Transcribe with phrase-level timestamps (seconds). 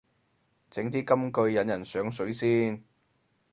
[0.71, 2.83] 整啲金句引人上水先